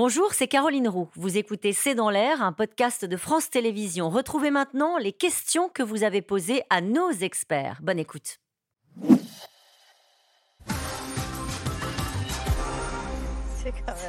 [0.00, 1.08] Bonjour, c'est Caroline Roux.
[1.16, 4.10] Vous écoutez C'est dans l'air, un podcast de France Télévisions.
[4.10, 7.80] Retrouvez maintenant les questions que vous avez posées à nos experts.
[7.82, 8.38] Bonne écoute.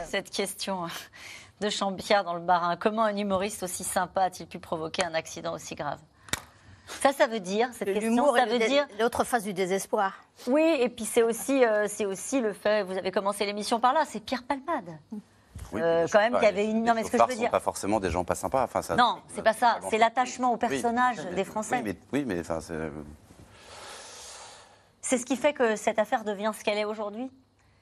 [0.05, 0.85] Cette question
[1.59, 2.75] de Champierre dans le Barin.
[2.75, 5.99] Comment un humoriste aussi sympa a-t-il pu provoquer un accident aussi grave?
[6.85, 8.85] Ça, ça veut dire, cette question, L'humour ça veut dire...
[8.99, 10.13] l'autre face du désespoir.
[10.45, 13.93] Oui, et puis c'est aussi, euh, c'est aussi le fait, vous avez commencé l'émission par
[13.93, 14.99] là, c'est Pierre Palmade.
[15.71, 17.51] Oui, Euh, quand même, qu'il y avait une- non, mais ce que je veux dire-
[17.51, 18.63] pas forcément des gens pas sympas.
[18.63, 21.77] Enfin, ça, Non, c'est pas ça, c'est l'attachement au personnage Oui, des Français.
[21.77, 22.73] Oui, mais, oui, mais enfin, c'est-
[25.01, 27.31] C'est ce qui fait que cette affaire devient ce qu'elle est aujourd'hui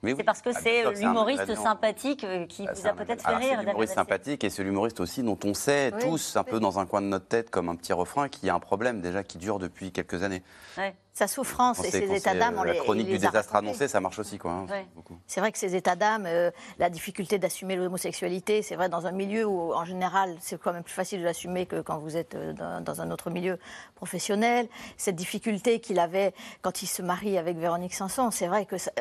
[0.04, 3.58] C'est parce que Ah, c'est l'humoriste sympathique euh, qui Bah, vous a peut-être fait rire.
[3.59, 6.78] C'est l'humoriste sympathique et c'est l'humoriste aussi dont on sait Oui, tous, un peu dans
[6.80, 9.23] un coin de notre tête, comme un petit refrain, qu'il y a un problème déjà
[9.23, 10.44] qui dure depuis quelques années.
[10.78, 10.95] Ouais.
[11.17, 14.20] Sa souffrance et ses états d'âme, euh, on La chronique du désastre annoncé, ça marche
[14.20, 14.52] aussi, quoi.
[14.52, 14.85] hein, Ouais.
[15.25, 19.12] C'est vrai que ces états d'âme, euh, la difficulté d'assumer l'homosexualité, c'est vrai dans un
[19.12, 22.36] milieu où, en général, c'est quand même plus facile de l'assumer que quand vous êtes
[22.36, 23.58] euh, dans, dans un autre milieu
[23.95, 24.67] professionnel.
[24.95, 28.92] Cette difficulté qu'il avait quand il se marie avec Véronique Sanson, c'est vrai que ça-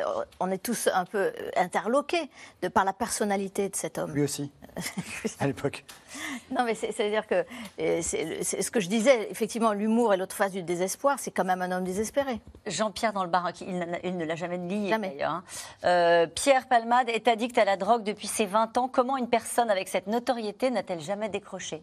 [0.40, 2.30] on est tous un peu interloqués
[2.62, 4.12] de par la personnalité de cet homme.
[4.12, 4.50] Lui aussi,
[5.40, 5.84] à l'époque.
[6.50, 7.44] Non, mais c'est- c'est-à-dire que
[8.00, 11.60] c'est ce que je disais, effectivement, l'humour et l'autre face du désespoir, c'est quand même
[11.60, 12.05] un homme désespéré.
[12.66, 13.78] Jean-Pierre dans le bar, il,
[14.16, 15.10] ne l'a jamais nié Jamais.
[15.10, 15.30] d'ailleurs.
[15.32, 15.44] hein.
[15.84, 18.88] Euh, Pierre Palmade est addict à la drogue depuis ses 20 ans.
[18.88, 21.82] Comment une personne avec cette notoriété n'a-t-elle jamais décroché?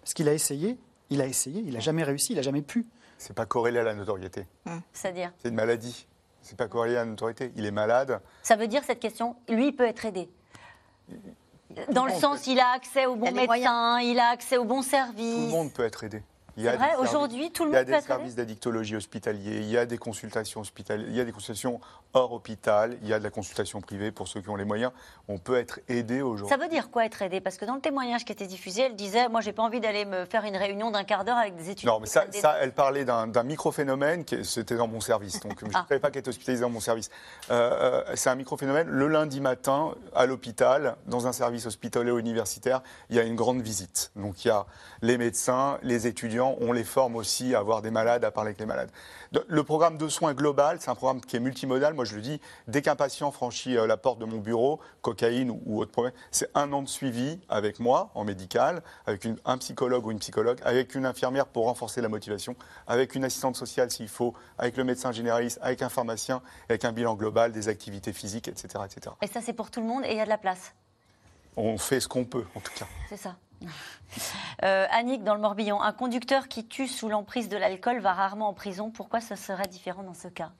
[0.00, 0.78] Parce qu'il a essayé,
[1.10, 2.86] il a essayé, il n'a jamais réussi, il n'a jamais pu.
[3.18, 4.46] C'est pas corrélé à la notoriété.
[4.92, 5.32] C'est-à-dire?
[5.38, 6.06] C'est une maladie.
[6.40, 7.52] C'est pas corrélé à la notoriété.
[7.54, 8.20] Il est malade.
[8.42, 10.28] Ça veut dire cette question, lui, il peut être aidé.
[11.92, 14.88] Dans le sens, il a accès au bon médecin, il a accès au bon Tout
[14.88, 15.46] service.
[15.46, 16.22] le monde peut être aidé.
[16.56, 18.96] Il y C'est a vrai, aujourd'hui, tout le Il y a monde des services d'addictologie
[18.96, 21.80] hospitaliers, il y a des consultations hospitalières, il y a des consultations
[22.14, 24.92] hors hôpital, il y a de la consultation privée pour ceux qui ont les moyens.
[25.28, 26.54] On peut être aidé aujourd'hui.
[26.54, 27.40] Ça veut dire quoi être aidé?
[27.40, 30.04] Parce que dans le témoignage qui était diffusé, elle disait Moi, j'ai pas envie d'aller
[30.04, 31.94] me faire une réunion d'un quart d'heure avec des étudiants.
[31.94, 32.26] Non, mais ça,
[32.60, 35.86] elle parlait d'un microphénomène, qui- c'était dans mon service, donc je ne Ah.
[35.88, 37.08] savais pas qu'elle était hospitalisée dans mon service.
[37.50, 38.88] Euh, euh, c'est un microphénomène.
[38.88, 43.62] Le lundi matin, à l'hôpital, dans un service hospitalier universitaire, il y a une grande
[43.62, 44.10] visite.
[44.16, 44.66] Donc il y a
[45.00, 48.58] les médecins, les étudiants, on les forme aussi à avoir des malades, à parler avec
[48.60, 48.90] les malades.
[49.32, 51.94] De- Le programme de soins global, c'est un programme qui est multimodal.
[51.94, 55.50] Moi, je le dis, dès qu'un patient franchit euh, la porte de mon bureau, cocaïne
[55.50, 59.38] ou, ou autre problème, c'est un an de suivi avec moi, en médical, avec une-
[59.44, 63.56] un psychologue ou une psychologue, avec une infirmière pour renforcer la motivation, avec une assistante
[63.56, 67.68] sociale s'il faut, avec le médecin généraliste, avec un pharmacien, avec un bilan global, des
[67.68, 68.68] activités physiques, etc.
[68.84, 69.14] etc.
[69.22, 70.74] Et ça, c'est pour tout le monde et il y a de la place.
[71.56, 72.86] On fait ce qu'on peut, en tout cas.
[73.08, 73.36] C'est ça.
[74.62, 78.48] Euh, Annick, dans le Morbihan, un conducteur qui tue sous l'emprise de l'alcool va rarement
[78.48, 78.90] en prison.
[78.90, 80.50] Pourquoi ce serait différent dans ce cas.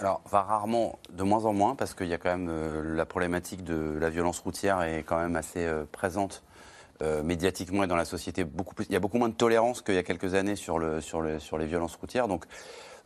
[0.00, 3.06] Alors, va rarement, de moins en moins, parce qu'il y a quand même euh, la
[3.06, 6.42] problématique de la violence routière est quand même assez euh, présente
[7.22, 8.44] médiatiquement et dans la société.
[8.44, 10.80] Beaucoup plus, il y a beaucoup moins de tolérance qu'il y a quelques années sur,
[11.02, 12.28] sur les violences routières.
[12.28, 12.46] Donc,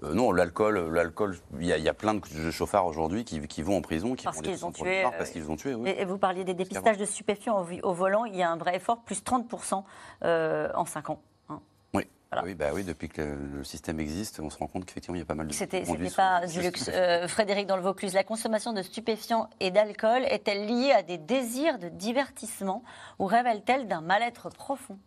[0.04, 3.40] euh, non, l'alcool, l'alcool, il y, a, il y a plein de chauffards aujourd'hui qui,
[3.48, 5.50] qui vont en prison, qui Parce font des qu'ils ont tué, provisoires euh, parce qu'ils
[5.50, 5.74] ont tué.
[5.74, 5.88] Oui.
[5.90, 8.24] Et, et vous parliez des dépistages de stupéfiants au, volant.
[8.24, 9.82] Il y a un vrai effort, plus 30%
[10.24, 11.20] euh, en 5 ans.
[11.48, 11.60] hein.
[11.94, 12.06] Oui.
[12.30, 12.44] Voilà.
[12.46, 15.22] Oui, bah oui, depuis que le, système existe, on se rend compte qu'effectivement, il y
[15.22, 15.82] a pas mal de C'était
[16.14, 16.90] pas du luxe.
[16.92, 21.16] Euh, Frédéric dans le Vaucluse, la consommation de stupéfiants et d'alcool est-elle liée à des
[21.18, 22.84] désirs de divertissement
[23.18, 24.98] ou révèle-t-elle d'un mal-être profond?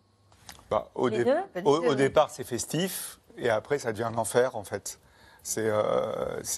[0.72, 1.96] Bah, au, Les dé- deux au- Les deux, au oui.
[1.96, 5.00] départ, c'est festif, et après, ça devient un enfer, en fait.
[5.44, 5.82] C'est euh,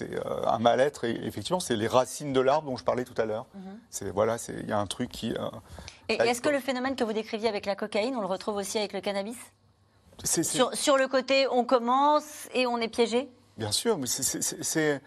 [0.02, 3.24] euh, un mal-être, et effectivement, c'est les racines de l'arbre dont je parlais tout à
[3.24, 3.46] l'heure.
[3.88, 5.32] C'est voilà, il y a un truc qui.
[5.32, 5.48] euh,
[6.10, 8.76] Et est-ce que le phénomène que vous décriviez avec la cocaïne, on le retrouve aussi
[8.78, 9.38] avec le cannabis?
[10.22, 13.28] Sur, sur le côté, on commence et on est piégé?
[13.56, 15.00] Bien sûr, mais c'est-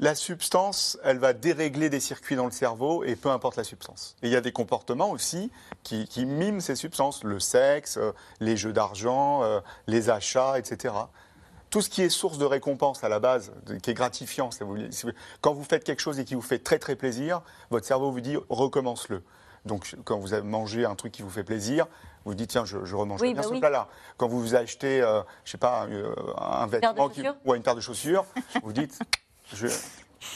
[0.00, 4.16] la substance, elle va dérégler des circuits dans le cerveau, et peu importe la substance.
[4.22, 5.52] Et il y a des comportements aussi
[5.82, 10.94] qui, qui miment ces substances, le sexe, euh, les jeux d'argent, euh, les achats, etc.
[11.68, 13.52] Tout ce qui est source de récompense à la base,
[13.82, 14.48] qui est gratifiant,
[15.42, 18.20] quand vous faites quelque chose et qui vous fait très très plaisir, votre cerveau vous
[18.22, 19.22] dit recommence-le.
[19.66, 21.86] Donc quand vous avez mangé un truc qui vous fait plaisir,
[22.24, 23.60] vous dites tiens je, je remange Oui, bien bah ce oui.
[23.60, 23.88] plat-là.
[24.16, 27.62] Quand vous vous achetez, euh, je sais pas, un, euh, un vêtement qui, ou une
[27.62, 28.24] paire de chaussures,
[28.64, 28.98] vous dites
[29.52, 29.66] je,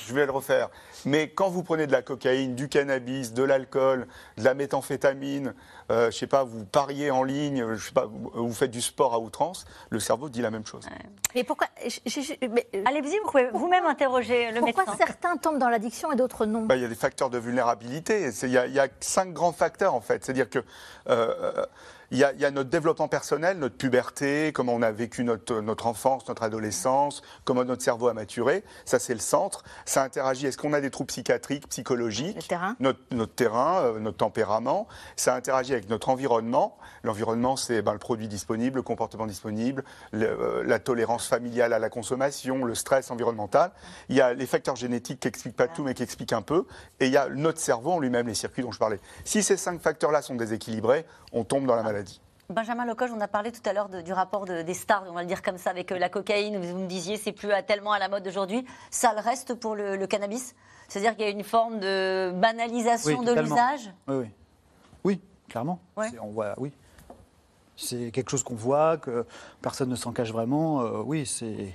[0.06, 0.70] je vais le refaire.
[1.06, 4.06] Mais quand vous prenez de la cocaïne, du cannabis, de l'alcool,
[4.38, 5.52] de la méthamphétamine,
[5.90, 8.81] euh, je sais pas, vous pariez en ligne, je sais pas, vous, vous faites du
[8.81, 10.87] sport à outrance, le cerveau dit la même chose.
[11.34, 12.49] Mais pourquoi euh,
[12.87, 14.96] Allez-y, vous pouvez vous-même interroger le pourquoi médecin.
[15.06, 16.62] certains tombent dans l'addiction et d'autres non?
[16.64, 18.31] Bah, Il y a des facteurs de vulnérabilité.
[18.43, 20.25] Il y, a- il y a cinq grands facteurs, en fait.
[20.25, 20.61] C'est-à-dire que.
[20.61, 20.64] euh,
[21.58, 21.66] euh,
[22.14, 25.25] il y, a, il y a notre développement personnel, notre puberté, comment on a vécu
[25.25, 28.62] notre, notre enfance, notre adolescence, comment notre cerveau a maturé.
[28.84, 29.64] Ça, c'est le centre.
[29.84, 30.46] Ça interagit.
[30.46, 32.37] Est-ce qu'on a des troubles psychiatriques, psychologiques?
[32.37, 32.76] Le terrain.
[32.78, 34.87] notre, notre terrain, euh, notre tempérament.
[35.16, 36.78] Ça interagit avec notre environnement.
[37.02, 39.82] L'environnement, c'est ben, le produit disponible, le comportement disponible,
[40.12, 43.72] le- euh, la tolérance familiale à la consommation, le stress environnemental.
[44.08, 46.64] Il y a les facteurs génétiques qui expliquent pas tout, mais qui expliquent un peu.
[47.00, 49.00] Et il y a notre cerveau en lui-même, les circuits dont je parlais.
[49.25, 52.03] Si ces cinq facteurs-là sont déséquilibrés, on tombe dans la maladie.
[52.50, 55.12] Benjamin Lecoq, on a parlé tout à l'heure de- du rapport de- des stars, on
[55.12, 56.58] va le dire comme ça, avec euh, la cocaïne.
[56.58, 58.67] Vous me disiez, c'est plus à- tellement à la mode aujourd'hui.
[58.91, 60.55] Ça le reste pour le, le cannabis?
[60.88, 63.91] C'est-à-dire qu'il y a une forme de banalisation Oui, de l'usage?
[64.08, 64.31] Oui, oui.
[65.05, 65.81] Oui, clairement.
[65.96, 66.08] Ouais.
[66.20, 66.70] On voit, oui.
[67.76, 69.26] C'est quelque chose qu'on voit, que
[69.62, 70.82] personne ne s'en cache vraiment.
[70.82, 71.75] euh, oui, c'est,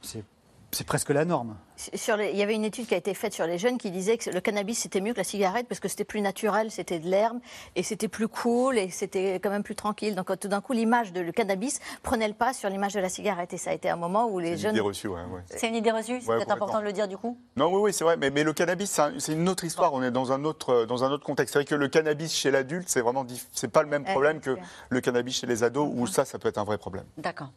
[0.00, 0.22] c'est,
[0.70, 1.56] c'est presque la norme.
[1.76, 3.90] Sur les- il y avait une étude qui a été faite sur les jeunes qui
[3.90, 7.00] disait que le cannabis c'était mieux que la cigarette parce que c'était plus naturel, c'était
[7.00, 7.40] de l'herbe
[7.74, 10.14] et c'était plus cool et c'était quand même plus tranquille.
[10.14, 13.08] Donc tout d'un coup l'image de le cannabis prenait le pas sur l'image de la
[13.08, 15.40] cigarette et ça a été un moment où les C'est jeunes l'idée reçue, ouais, ouais.
[15.46, 17.80] C'est une idée reçue C'est Ouais, peut-être important de le dire du coup Non, oui,
[17.82, 18.16] oui, c'est vrai.
[18.16, 19.92] Mais, mais le cannabis, c'est un- c'est une autre histoire.
[19.94, 21.54] On est dans un autre, euh, dans un autre contexte.
[21.54, 24.40] C'est vrai que le cannabis chez l'adulte, c'est vraiment, c'est pas le même Ouais, problème
[24.40, 27.04] que c'est le cannabis chez les ados, où ça, ça peut être un vrai problème.
[27.18, 27.48] D'accord.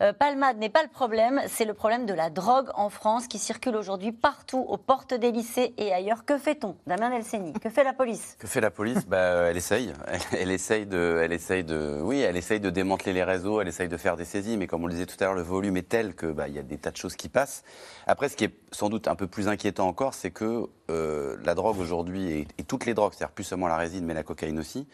[0.00, 3.38] Euh, Palmade n'est pas le problème, c'est le problème de la drogue en France qui
[3.38, 6.24] circule aujourd'hui partout aux portes des lycées et ailleurs.
[6.24, 8.36] Que fait-on Damien Delceni, que fait la police?
[8.38, 9.06] Que fait la police?
[9.06, 9.92] Bah, euh, Elle essaye.
[10.32, 13.88] Elle, essaye de, elle essaye de, oui, elle essaye de démanteler les réseaux, elle essaye
[13.88, 15.88] de faire des saisies, mais comme on le disait tout à l'heure, le volume est
[15.88, 17.64] tel que bah, y a des tas de choses qui passent.
[18.06, 21.54] Après, ce qui est sans doute un peu plus inquiétant encore, c'est que euh, la
[21.54, 24.86] drogue aujourd'hui et toutes les drogues, c'est-à-dire plus seulement la résine, mais la cocaïne aussi,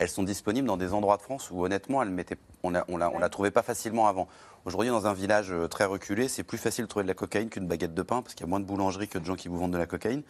[0.00, 2.96] elles sont disponibles dans des endroits de France où honnêtement, elles mettaient, on la, on
[2.96, 4.26] la, on la trouvait pas facilement avant.
[4.66, 7.48] Aujourd'hui, dans un village euh, très reculé, c'est plus facile de trouver de la cocaïne
[7.48, 9.48] qu'une baguette de pain, parce qu'il y a moins de boulangeries que de gens qui
[9.48, 10.22] vous vendent de la cocaïne.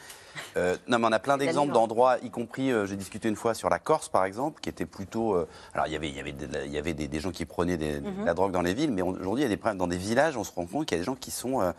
[0.56, 3.54] Euh, non, mais on a plein d'exemples d'endroits, y compris, euh, j'ai discuté une fois
[3.54, 5.34] sur la Corse, par exemple, qui était plutôt.
[5.34, 7.44] euh, alors, il y avait, il y avait, de y avait des, des gens qui
[7.44, 9.78] prenaient des- de la drogue dans les villes, mais aujourd'hui, il y a des problèmes.
[9.78, 11.72] Dans des villages, on se rend compte qu'il y a des gens qui sont,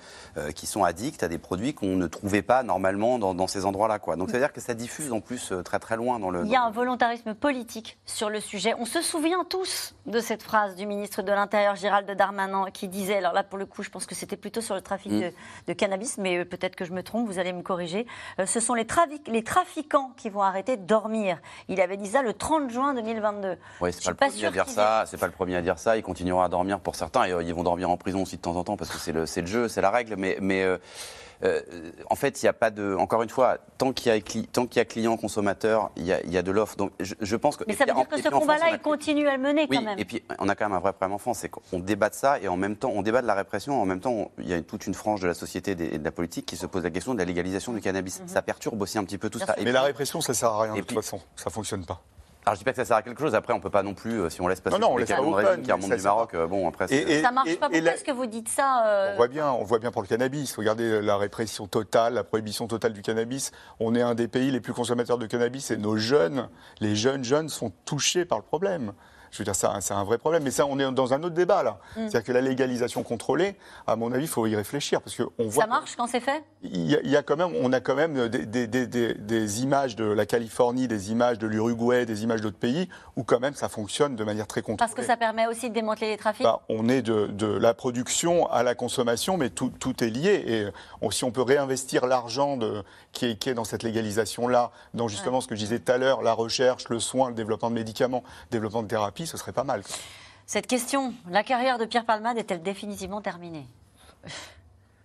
[0.53, 3.99] qui sont addicts à des produits qu'on ne trouvait pas normalement dans, dans ces endroits-là.
[3.99, 4.17] Quoi.
[4.17, 6.43] Donc, ça veut dire que ça diffuse en plus très très loin dans le.
[6.43, 8.73] Il y a dans un volontarisme politique sur le sujet.
[8.79, 13.17] On se souvient tous de cette phrase du ministre de l'Intérieur Gérald Darmanin qui disait,
[13.17, 15.19] alors là pour le coup je pense que c'était plutôt sur le trafic Mm.
[15.21, 15.31] de,
[15.67, 18.05] de cannabis, mais euh, peut-être que je me trompe, vous allez me corriger,
[18.39, 21.39] Euh, ce sont les, trafic- les trafiquants qui vont arrêter de dormir.
[21.67, 23.57] Il avait dit ça le 30 juin 2022.
[23.81, 25.03] Oui, c'est pas pas le premier à dire ça.
[25.07, 25.97] C'est pas le premier à dire ça.
[25.97, 28.41] Ils continueront à dormir pour certains et euh, ils vont dormir en prison aussi de
[28.41, 30.15] temps en temps parce que c'est le, jeu, c'est la règle.
[30.17, 30.77] Mais, mais euh,
[31.43, 31.61] euh,
[32.09, 32.95] en fait, il n'y a pas de.
[32.95, 36.05] Encore une fois, tant qu'il y a, cli- tant qu'il y a client consommateur, il
[36.05, 36.75] y a, il y a de l'offre.
[36.75, 37.63] Donc, je, je pense que.
[37.67, 39.77] Mais ça puis, veut dire en- que ce combat-là, il continue à le mener oui,
[39.77, 39.97] quand même.
[39.99, 42.15] et puis on a quand même un vrai problème en France, c'est qu'on débat de
[42.15, 43.81] ça et en même temps, on débat de la répression.
[43.81, 46.03] En même temps, on- il y a toute une frange de la société et de
[46.03, 48.21] la politique qui se pose la question de la légalisation du cannabis.
[48.27, 49.53] Ça perturbe aussi un petit peu tout Bien ça.
[49.53, 49.61] sûr.
[49.61, 51.19] Et Mais puis- la répression, ça sert à rien, et de toute puis- façon.
[51.35, 52.01] Ça fonctionne pas.
[52.45, 53.35] Alors je dis pas que ça sert à quelque chose.
[53.35, 55.05] Après, on peut pas non plus, euh, si on laisse passer Non, non, on les
[55.05, 56.85] laisse open, qui remontent du Maroc, euh, bon après.
[56.85, 57.67] Et- c'est- et- ça marche pas.
[57.69, 60.01] Pourquoi la- est-ce que vous dites ça euh, On voit bien, on voit bien pour
[60.01, 60.55] le cannabis.
[60.57, 63.51] Regardez la répression totale, la prohibition totale du cannabis.
[63.79, 66.49] On est un des pays les plus consommateurs de cannabis et nos jeunes,
[66.79, 68.93] les jeunes jeunes sont touchés par le problème.
[69.31, 70.43] Je veux dire, c'est un, vrai problème.
[70.43, 71.79] Mais ça, on est dans un autre débat là.
[71.95, 72.01] Mm.
[72.09, 73.55] C'est-à-dire que la légalisation contrôlée,
[73.87, 75.63] à mon avis, il faut y réfléchir parce que on voit.
[75.63, 76.43] Ça marche quand c'est fait?
[76.63, 78.87] Il y, a, il y a quand même, on a quand même des, des- des-
[78.87, 83.23] des- des images de la Californie, des images de l'Uruguay, des images d'autres pays où
[83.23, 84.77] quand même ça fonctionne de manière très contrôlée.
[84.77, 86.43] Parce que ça permet aussi de démanteler les trafics?
[86.43, 90.43] Bah, on est de, de la production à la consommation, mais tout, tout est lié.
[90.45, 90.67] Et
[91.01, 92.83] on- si on peut réinvestir l'argent de-
[93.13, 95.97] qui est, qui est dans cette légalisation-là, dans justement ce que je disais tout à
[95.97, 99.51] l'heure, la recherche, le soin, le développement de médicaments, le développement de thérapie, ce serait
[99.53, 99.83] pas mal.
[99.83, 99.95] quoi.
[100.45, 103.65] Cette question, la carrière de Pierre Palmade est-elle définitivement terminée?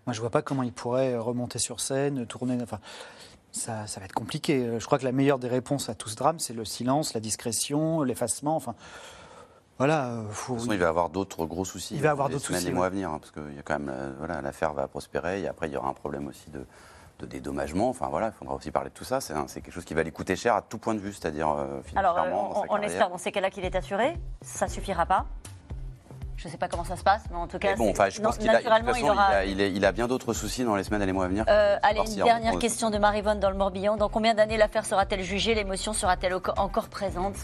[0.06, 2.58] Moi, je vois pas comment il pourrait remonter sur scène, tourner.
[2.62, 2.80] Enfin,
[3.52, 4.78] ça, ça va être compliqué.
[4.78, 7.20] Je crois que la meilleure des réponses à tout ce drame, c'est le silence, la
[7.20, 8.56] discrétion, l'effacement.
[8.56, 8.74] Enfin,
[9.78, 10.06] voilà.
[10.06, 11.94] euh, faut- De toute façon, il va avoir d'autres gros soucis.
[11.96, 12.86] Il va avoir les d'autres semaines soucis, et mois ouais.
[12.86, 15.42] à venir, hein, parce que il y a quand même, euh, voilà, l'affaire va prospérer.
[15.42, 16.64] Et après, il y aura un problème aussi de,
[17.18, 17.88] de dédommagement.
[17.88, 19.20] Enfin voilà, il faudra aussi parler de tout ça.
[19.20, 21.80] C'est quelque chose qui va lui coûter cher à tout point de vue, c'est-à-dire euh,
[21.96, 24.16] Alors, euh, financièrement, dans sa on, on espère dans ces cas-là qu'il est assuré.
[24.42, 25.26] Ça suffira pas.
[26.36, 28.20] Je ne sais pas comment ça se passe, mais en tout cas, bon, enfin, je
[28.20, 29.44] non, pense qu'il a, façon, il aura.
[29.46, 31.46] il a, il il bien d'autres soucis dans les semaines et les mois à venir.
[31.48, 33.96] Euh, allez, une dernière question de Marivonne dans le Morbihan.
[33.96, 35.54] Dans combien d'années l'affaire sera-t-elle jugée?
[35.54, 37.36] L'émotion sera-t-elle encore présente?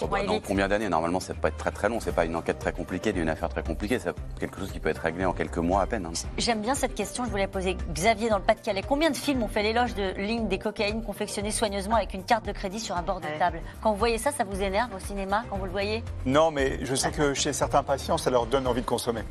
[0.00, 2.00] Oh, bah, dans combien d'années Normalement, ça peut pas être très très long.
[2.00, 3.98] C'est pas une enquête très compliquée, ni une affaire très compliquée.
[3.98, 6.06] C'est quelque chose qui peut être réglé en quelques mois à peine.
[6.06, 6.12] hein.
[6.38, 8.82] J'aime bien cette question, je voulais la poser Xavier dans le Pas-de-Calais.
[8.86, 12.44] Combien de films ont fait l'éloge de lignes des cocaïnes confectionnées soigneusement avec une carte
[12.46, 13.38] de crédit sur un bord de Ouais.
[13.38, 13.60] table?
[13.82, 16.02] Quand vous voyez ça, ça vous énerve au cinéma quand vous le voyez?
[16.26, 19.22] Non, mais je sais que chez certains patients, ça leur donne envie de consommer.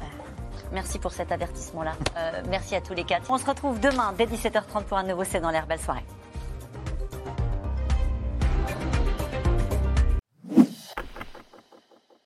[0.74, 1.94] Merci pour cet avertissement-là.
[2.18, 3.32] Euh, merci à tous les quatre.
[3.32, 5.66] On se retrouve demain dès 17h30 pour un nouveau C'est dans l'air.
[5.66, 6.04] Belle soirée.